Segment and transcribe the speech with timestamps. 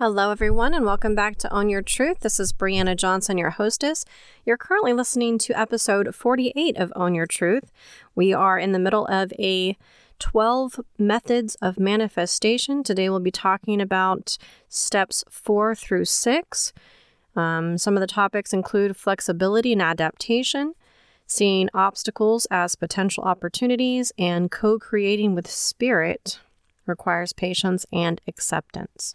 [0.00, 2.18] Hello, everyone, and welcome back to Own Your Truth.
[2.18, 4.04] This is Brianna Johnson, your hostess.
[4.44, 7.70] You're currently listening to episode 48 of Own Your Truth.
[8.12, 9.76] We are in the middle of a
[10.18, 12.82] 12 methods of manifestation.
[12.82, 14.36] Today, we'll be talking about
[14.68, 16.72] steps four through six.
[17.36, 20.74] Um, some of the topics include flexibility and adaptation,
[21.28, 26.40] seeing obstacles as potential opportunities, and co creating with spirit
[26.84, 29.14] requires patience and acceptance.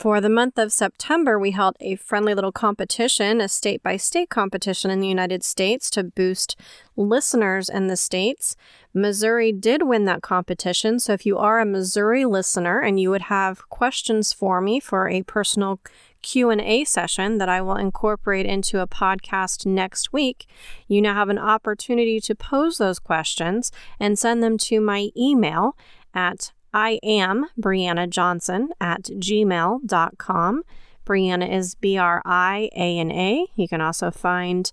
[0.00, 4.30] For the month of September, we held a friendly little competition, a state by state
[4.30, 6.56] competition in the United States to boost
[6.96, 8.56] listeners in the states.
[8.94, 11.00] Missouri did win that competition.
[11.00, 15.06] So if you are a Missouri listener and you would have questions for me for
[15.06, 15.80] a personal
[16.22, 20.46] Q&A session that I will incorporate into a podcast next week,
[20.88, 25.76] you now have an opportunity to pose those questions and send them to my email
[26.14, 30.62] at I am Brianna Johnson at gmail.com.
[31.06, 33.46] Brianna is B R I A N A.
[33.56, 34.70] You can also find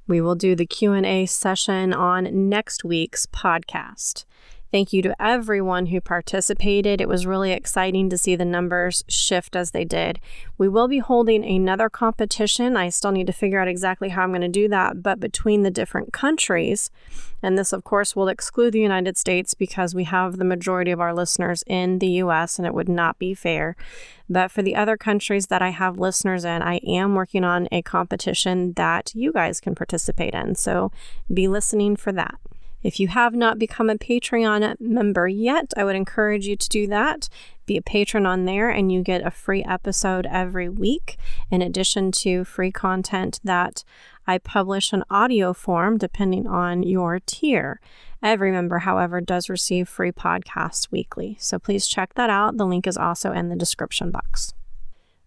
[0.07, 4.25] We will do the Q&A session on next week's podcast.
[4.71, 7.01] Thank you to everyone who participated.
[7.01, 10.21] It was really exciting to see the numbers shift as they did.
[10.57, 12.77] We will be holding another competition.
[12.77, 15.63] I still need to figure out exactly how I'm going to do that, but between
[15.63, 16.89] the different countries,
[17.43, 21.01] and this, of course, will exclude the United States because we have the majority of
[21.01, 23.75] our listeners in the US and it would not be fair.
[24.29, 27.81] But for the other countries that I have listeners in, I am working on a
[27.81, 30.55] competition that you guys can participate in.
[30.55, 30.93] So
[31.33, 32.39] be listening for that.
[32.83, 36.87] If you have not become a Patreon member yet, I would encourage you to do
[36.87, 37.29] that.
[37.65, 41.17] Be a patron on there, and you get a free episode every week,
[41.49, 43.83] in addition to free content that
[44.27, 47.79] I publish in audio form depending on your tier.
[48.23, 51.37] Every member, however, does receive free podcasts weekly.
[51.39, 52.57] So please check that out.
[52.57, 54.53] The link is also in the description box.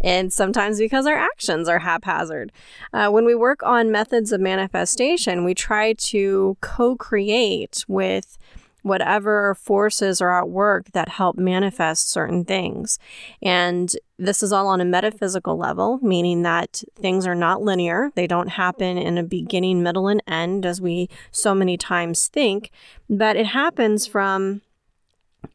[0.00, 2.50] and sometimes because our actions are haphazard.
[2.92, 8.38] Uh, when we work on methods of manifestation, we try to co create with
[8.82, 12.98] whatever forces are at work that help manifest certain things.
[13.42, 18.10] And this is all on a metaphysical level, meaning that things are not linear.
[18.14, 22.70] They don't happen in a beginning, middle, and end as we so many times think,
[23.08, 24.62] but it happens from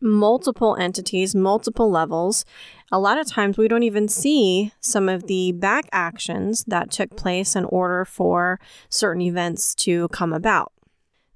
[0.01, 2.45] multiple entities, multiple levels.
[2.91, 7.15] A lot of times we don't even see some of the back actions that took
[7.15, 8.59] place in order for
[8.89, 10.71] certain events to come about.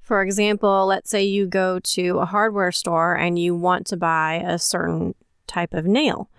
[0.09, 4.43] For example, let's say you go to a hardware store and you want to buy
[4.43, 5.13] a certain
[5.45, 6.31] type of nail.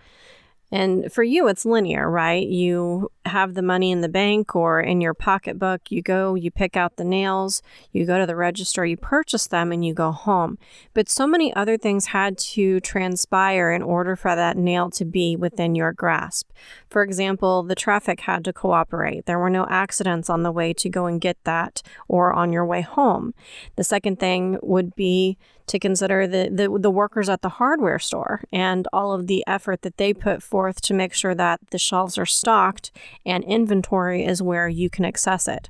[0.73, 2.45] And for you, it's linear, right?
[2.45, 5.91] You have the money in the bank or in your pocketbook.
[5.91, 9.73] You go, you pick out the nails, you go to the register, you purchase them,
[9.73, 10.59] and you go home.
[10.95, 15.37] But so many other things had to transpire in order for that nail to be
[15.37, 16.51] within your grasp.
[16.89, 19.27] For example, the traffic had to cooperate.
[19.27, 22.67] There were no accidents on the way to go and get that or on your
[22.67, 23.35] way home.
[23.77, 25.39] The second thing would be
[25.71, 29.83] to consider the, the, the workers at the hardware store and all of the effort
[29.83, 32.91] that they put forth to make sure that the shelves are stocked
[33.27, 35.69] and inventory is where you can access it.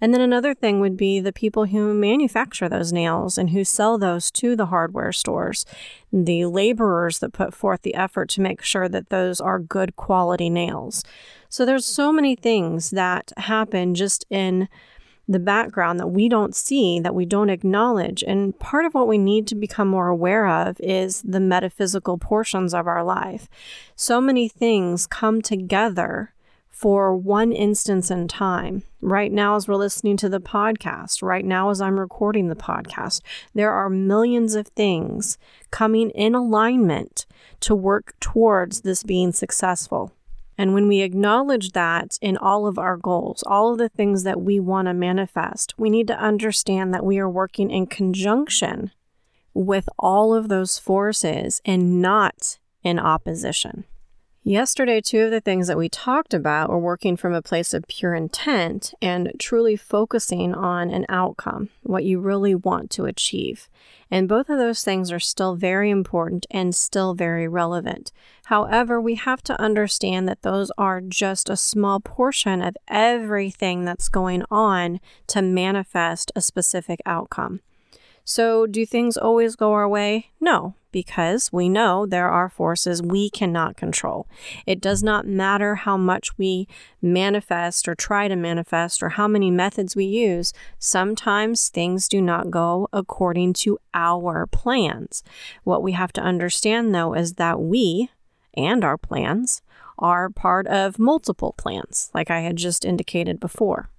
[0.00, 3.98] And then another thing would be the people who manufacture those nails and who sell
[3.98, 5.64] those to the hardware stores,
[6.12, 10.50] the laborers that put forth the effort to make sure that those are good quality
[10.50, 11.04] nails.
[11.48, 14.68] So there's so many things that happen just in
[15.30, 18.24] the background that we don't see, that we don't acknowledge.
[18.26, 22.74] And part of what we need to become more aware of is the metaphysical portions
[22.74, 23.48] of our life.
[23.94, 26.34] So many things come together
[26.80, 28.82] for one instance in time.
[29.02, 33.20] Right now, as we're listening to the podcast, right now, as I'm recording the podcast,
[33.54, 35.36] there are millions of things
[35.70, 37.26] coming in alignment
[37.60, 40.12] to work towards this being successful.
[40.56, 44.40] And when we acknowledge that in all of our goals, all of the things that
[44.40, 48.90] we want to manifest, we need to understand that we are working in conjunction
[49.52, 53.84] with all of those forces and not in opposition.
[54.42, 57.86] Yesterday, two of the things that we talked about were working from a place of
[57.88, 63.68] pure intent and truly focusing on an outcome, what you really want to achieve.
[64.10, 68.12] And both of those things are still very important and still very relevant.
[68.46, 74.08] However, we have to understand that those are just a small portion of everything that's
[74.08, 77.60] going on to manifest a specific outcome.
[78.30, 80.30] So, do things always go our way?
[80.40, 84.28] No, because we know there are forces we cannot control.
[84.66, 86.68] It does not matter how much we
[87.02, 92.52] manifest or try to manifest or how many methods we use, sometimes things do not
[92.52, 95.24] go according to our plans.
[95.64, 98.10] What we have to understand, though, is that we
[98.54, 99.60] and our plans
[99.98, 103.90] are part of multiple plans, like I had just indicated before.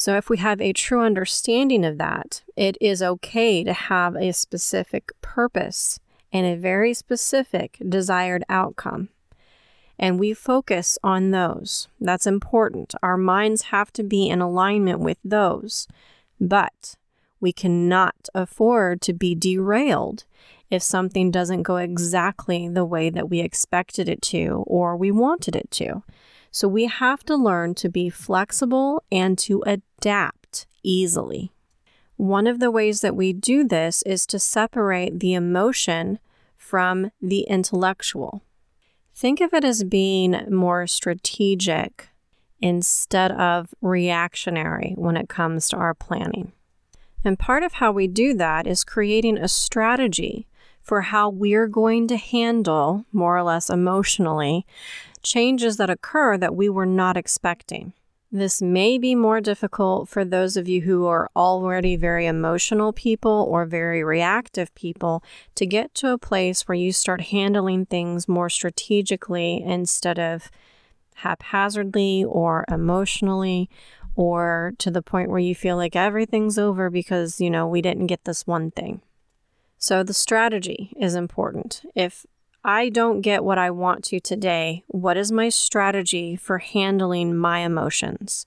[0.00, 4.32] So, if we have a true understanding of that, it is okay to have a
[4.32, 6.00] specific purpose
[6.32, 9.10] and a very specific desired outcome.
[9.98, 11.86] And we focus on those.
[12.00, 12.94] That's important.
[13.02, 15.86] Our minds have to be in alignment with those.
[16.40, 16.96] But
[17.38, 20.24] we cannot afford to be derailed
[20.70, 25.54] if something doesn't go exactly the way that we expected it to or we wanted
[25.54, 26.02] it to.
[26.50, 31.52] So we have to learn to be flexible and to adapt easily.
[32.16, 36.18] One of the ways that we do this is to separate the emotion
[36.56, 38.42] from the intellectual.
[39.14, 42.08] Think of it as being more strategic
[42.60, 46.52] instead of reactionary when it comes to our planning.
[47.24, 50.46] And part of how we do that is creating a strategy
[50.82, 54.66] for how we're going to handle, more or less emotionally,
[55.22, 57.92] changes that occur that we were not expecting.
[58.32, 63.44] This may be more difficult for those of you who are already very emotional people
[63.50, 65.24] or very reactive people
[65.56, 70.48] to get to a place where you start handling things more strategically instead of
[71.16, 73.68] haphazardly or emotionally
[74.14, 78.06] or to the point where you feel like everything's over because, you know, we didn't
[78.06, 79.00] get this one thing.
[79.76, 81.82] So the strategy is important.
[81.94, 82.26] If
[82.64, 87.60] I don't get what I want to today, what is my strategy for handling my
[87.60, 88.46] emotions?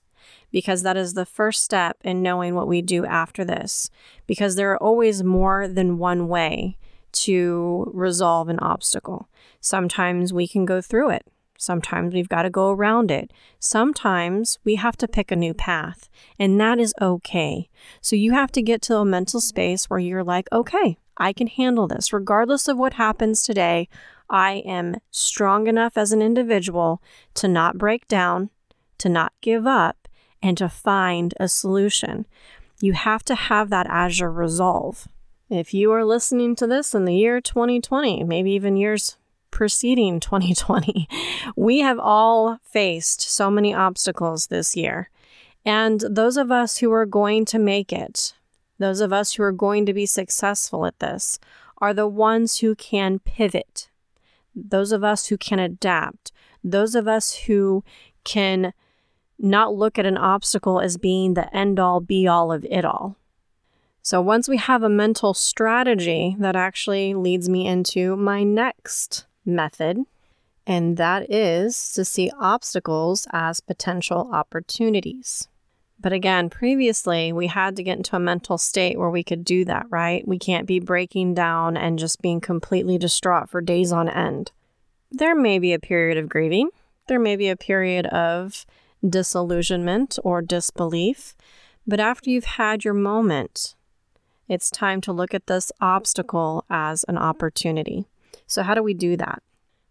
[0.52, 3.90] Because that is the first step in knowing what we do after this.
[4.28, 6.78] Because there are always more than one way
[7.12, 9.28] to resolve an obstacle.
[9.60, 11.26] Sometimes we can go through it.
[11.58, 13.32] Sometimes we've got to go around it.
[13.58, 16.08] Sometimes we have to pick a new path,
[16.38, 17.68] and that is okay.
[18.00, 21.46] So you have to get to a mental space where you're like, okay, I can
[21.46, 22.12] handle this.
[22.12, 23.88] Regardless of what happens today,
[24.28, 27.02] I am strong enough as an individual
[27.34, 28.50] to not break down,
[28.98, 30.08] to not give up,
[30.42, 32.26] and to find a solution.
[32.80, 35.08] You have to have that as your resolve.
[35.48, 39.16] If you are listening to this in the year 2020, maybe even years
[39.54, 41.08] preceding 2020,
[41.56, 45.08] we have all faced so many obstacles this year.
[45.64, 48.34] And those of us who are going to make it,
[48.78, 51.38] those of us who are going to be successful at this
[51.78, 53.88] are the ones who can pivot,
[54.54, 56.32] those of us who can adapt,
[56.62, 57.82] those of us who
[58.24, 58.74] can
[59.38, 63.16] not look at an obstacle as being the end all be all of it all.
[64.02, 69.98] So, once we have a mental strategy, that actually leads me into my next method,
[70.66, 75.48] and that is to see obstacles as potential opportunities.
[76.00, 79.64] But again, previously we had to get into a mental state where we could do
[79.64, 80.26] that, right?
[80.26, 84.52] We can't be breaking down and just being completely distraught for days on end.
[85.10, 86.70] There may be a period of grieving,
[87.08, 88.66] there may be a period of
[89.06, 91.34] disillusionment or disbelief,
[91.86, 93.74] but after you've had your moment,
[94.48, 98.06] it's time to look at this obstacle as an opportunity.
[98.54, 99.42] So, how do we do that?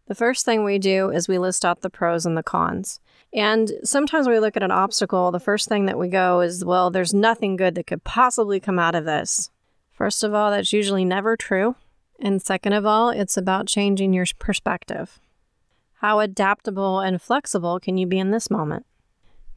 [0.07, 2.99] The first thing we do is we list out the pros and the cons.
[3.33, 6.91] And sometimes we look at an obstacle, the first thing that we go is, well,
[6.91, 9.49] there's nothing good that could possibly come out of this.
[9.91, 11.75] First of all, that's usually never true.
[12.19, 15.19] And second of all, it's about changing your perspective.
[15.95, 18.85] How adaptable and flexible can you be in this moment?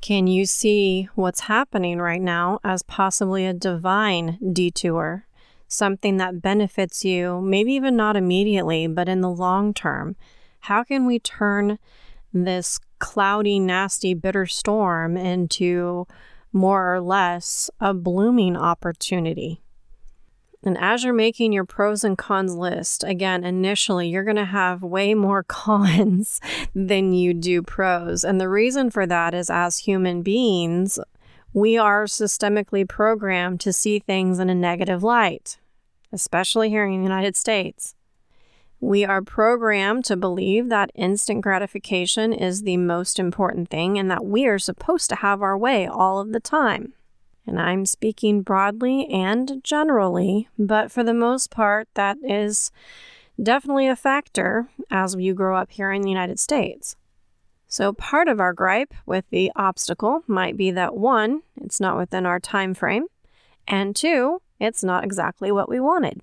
[0.00, 5.26] Can you see what's happening right now as possibly a divine detour?
[5.68, 10.16] Something that benefits you, maybe even not immediately, but in the long term.
[10.60, 11.78] How can we turn
[12.32, 16.06] this cloudy, nasty, bitter storm into
[16.52, 19.60] more or less a blooming opportunity.
[20.64, 24.82] And as you're making your pros and cons list, again, initially you're going to have
[24.82, 26.40] way more cons
[26.74, 28.24] than you do pros.
[28.24, 30.98] And the reason for that is as human beings,
[31.56, 35.56] we are systemically programmed to see things in a negative light,
[36.12, 37.94] especially here in the United States.
[38.78, 44.22] We are programmed to believe that instant gratification is the most important thing and that
[44.22, 46.92] we are supposed to have our way all of the time.
[47.46, 52.70] And I'm speaking broadly and generally, but for the most part, that is
[53.42, 56.96] definitely a factor as you grow up here in the United States.
[57.68, 62.24] So part of our gripe with the obstacle might be that one, it's not within
[62.24, 63.06] our time frame,
[63.66, 66.20] and two, it's not exactly what we wanted.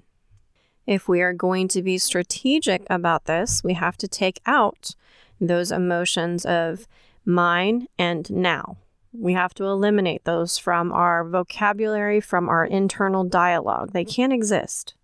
[0.88, 4.96] If we are going to be strategic about this, we have to take out
[5.40, 6.88] those emotions of
[7.26, 8.78] mine and now.
[9.12, 13.92] We have to eliminate those from our vocabulary, from our internal dialogue.
[13.92, 14.96] They can't exist.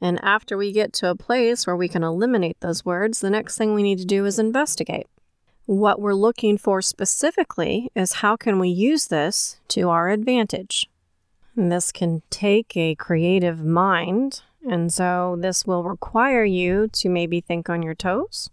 [0.00, 3.58] And after we get to a place where we can eliminate those words, the next
[3.58, 5.06] thing we need to do is investigate.
[5.70, 10.90] What we're looking for specifically is how can we use this to our advantage?
[11.54, 17.40] And this can take a creative mind, and so this will require you to maybe
[17.40, 18.50] think on your toes,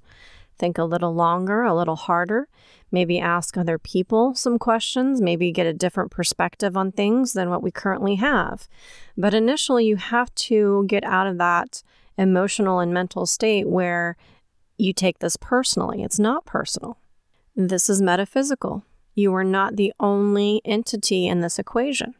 [0.59, 2.49] think a little longer, a little harder,
[2.91, 7.63] maybe ask other people some questions, maybe get a different perspective on things than what
[7.63, 8.67] we currently have.
[9.17, 11.81] But initially, you have to get out of that
[12.15, 14.17] emotional and mental state where
[14.77, 16.03] you take this personally.
[16.03, 16.99] It's not personal,
[17.57, 18.83] this is metaphysical.
[19.15, 22.13] You are not the only entity in this equation.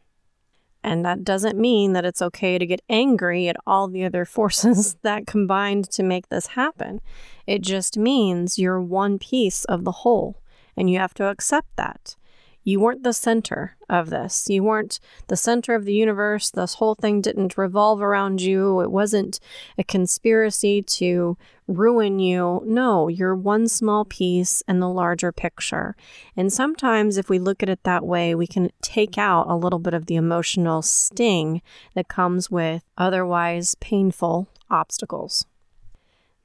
[0.82, 4.96] And that doesn't mean that it's okay to get angry at all the other forces
[5.02, 7.00] that combined to make this happen.
[7.46, 10.42] It just means you're one piece of the whole
[10.76, 12.16] and you have to accept that.
[12.64, 14.46] You weren't the center of this.
[14.48, 16.50] You weren't the center of the universe.
[16.50, 18.80] This whole thing didn't revolve around you.
[18.80, 19.40] It wasn't
[19.78, 22.62] a conspiracy to ruin you.
[22.66, 25.96] No, you're one small piece in the larger picture.
[26.36, 29.78] And sometimes, if we look at it that way, we can take out a little
[29.78, 31.62] bit of the emotional sting
[31.94, 35.46] that comes with otherwise painful obstacles.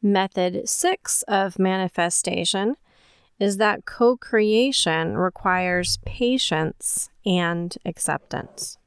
[0.02, 2.76] Method six of manifestation
[3.44, 8.78] is that co creation requires patience and acceptance.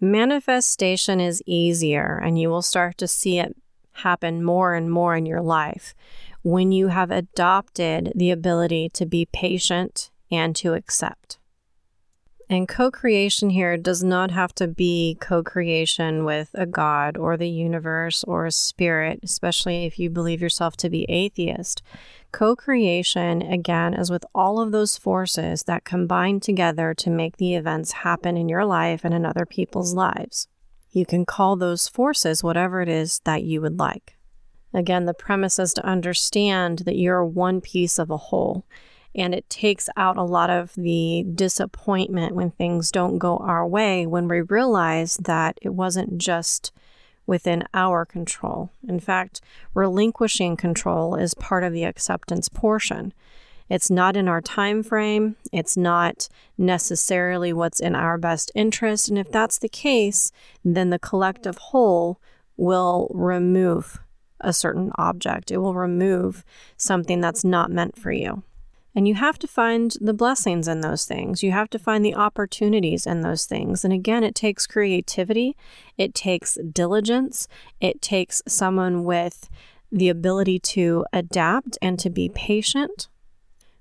[0.00, 3.54] Manifestation is easier, and you will start to see it
[3.98, 5.94] happen more and more in your life
[6.42, 11.38] when you have adopted the ability to be patient and to accept.
[12.50, 17.36] And co creation here does not have to be co creation with a God or
[17.36, 21.82] the universe or a spirit, especially if you believe yourself to be atheist.
[22.32, 27.54] Co creation, again, is with all of those forces that combine together to make the
[27.54, 30.48] events happen in your life and in other people's lives.
[30.90, 34.16] You can call those forces whatever it is that you would like.
[34.74, 38.64] Again, the premise is to understand that you're one piece of a whole
[39.14, 44.06] and it takes out a lot of the disappointment when things don't go our way
[44.06, 46.72] when we realize that it wasn't just
[47.26, 48.70] within our control.
[48.86, 49.40] In fact,
[49.72, 53.12] relinquishing control is part of the acceptance portion.
[53.70, 56.28] It's not in our time frame, it's not
[56.58, 62.20] necessarily what's in our best interest, and if that's the case, then the collective whole
[62.58, 64.00] will remove
[64.40, 65.50] a certain object.
[65.50, 66.44] It will remove
[66.76, 68.42] something that's not meant for you.
[68.94, 71.42] And you have to find the blessings in those things.
[71.42, 73.84] You have to find the opportunities in those things.
[73.84, 75.56] And again, it takes creativity,
[75.98, 77.48] it takes diligence,
[77.80, 79.48] it takes someone with
[79.90, 83.08] the ability to adapt and to be patient.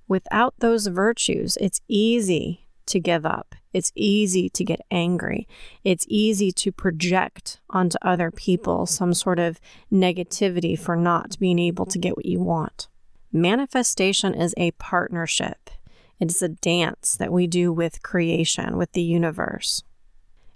[0.08, 3.56] Without those virtues, it's easy to give up.
[3.72, 5.48] It's easy to get angry.
[5.84, 9.60] It's easy to project onto other people some sort of
[9.92, 12.88] negativity for not being able to get what you want.
[13.36, 15.72] Manifestation is a partnership,
[16.20, 19.82] it is a dance that we do with creation, with the universe.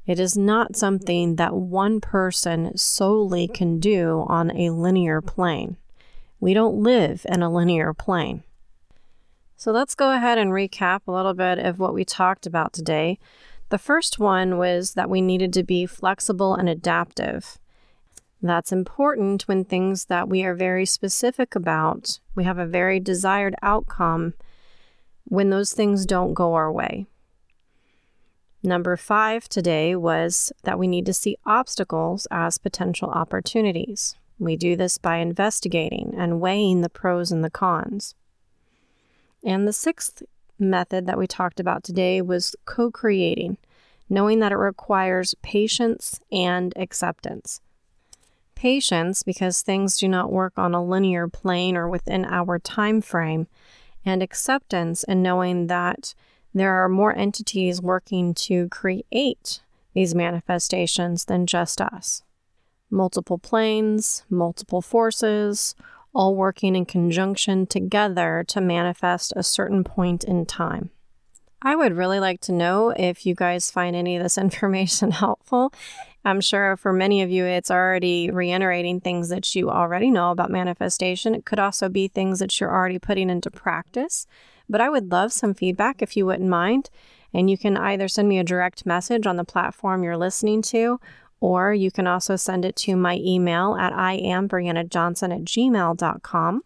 [0.06, 5.78] It is not something that one person solely can do on a linear plane.
[6.40, 8.44] We don't live in a linear plane.
[9.56, 13.18] So let's go ahead and recap a little bit of what we talked about today.
[13.70, 17.58] The first one was that we needed to be flexible and adaptive.
[18.42, 23.56] That's important when things that we are very specific about, we have a very desired
[23.62, 24.34] outcome,
[25.24, 27.06] when those things don't go our way.
[28.64, 34.16] Number five today was that we need to see obstacles as potential opportunities.
[34.40, 38.16] We do this by investigating and weighing the pros and the cons.
[39.44, 40.24] And the sixth
[40.60, 43.58] method that we talked about today was co creating,
[44.10, 47.62] knowing that it requires patience and acceptance.
[48.58, 53.46] Patience, because things do not work on a linear plane or within our time frame,
[54.04, 56.16] and acceptance, and knowing that
[56.56, 59.62] there are more entities working to create
[59.94, 62.24] these manifestations than just us.
[62.90, 65.76] Multiple planes, multiple forces,
[66.16, 70.90] all working in conjunction together to manifest a certain point in time.
[71.62, 75.72] I would really like to know if you guys find any of this information helpful.
[76.28, 80.52] I'm sure for many of you, it's already reiterating things that you already know about
[80.52, 81.34] manifestation.
[81.34, 84.28] It could also be things that you're already putting into practice.
[84.68, 86.90] But I would love some feedback if you wouldn't mind.
[87.34, 91.00] And you can either send me a direct message on the platform you're listening to,
[91.40, 96.62] or you can also send it to my email at iambriannajohnson at gmail.com.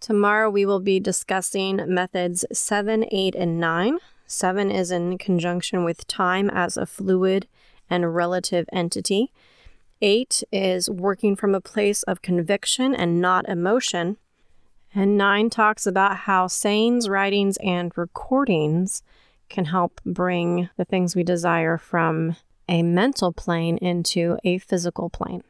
[0.00, 3.98] Tomorrow we will be discussing methods 7, 8, and 9.
[4.26, 7.46] 7 is in conjunction with time as a fluid
[7.90, 9.32] and relative entity.
[10.00, 14.16] 8 is working from a place of conviction and not emotion.
[14.94, 19.02] And 9 talks about how sayings, writings, and recordings
[19.48, 22.36] can help bring the things we desire from
[22.68, 25.42] a mental plane into a physical plane.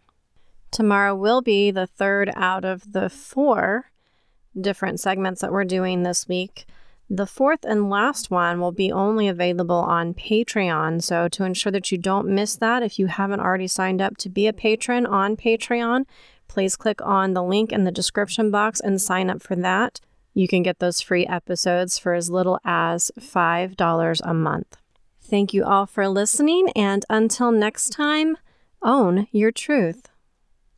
[0.70, 3.90] Tomorrow will be the third out of the four
[4.58, 6.66] different segments that we're doing this week.
[7.10, 11.02] The fourth and last one will be only available on Patreon.
[11.02, 14.28] So, to ensure that you don't miss that, if you haven't already signed up to
[14.28, 16.04] be a patron on Patreon,
[16.48, 20.00] please click on the link in the description box and sign up for that.
[20.34, 24.76] You can get those free episodes for as little as $5 a month.
[25.20, 28.36] Thank you all for listening, and until next time,
[28.82, 30.08] own your truth.